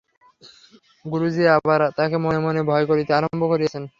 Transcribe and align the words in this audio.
গুরুজি 1.05 1.43
আবার 1.55 1.79
তাকে 1.97 2.15
মনে 2.17 2.39
মনে 2.39 2.61
ভয় 2.69 2.85
করিতে 2.89 3.11
আরম্ভ 3.13 3.41
করিয়াছেন। 3.51 3.83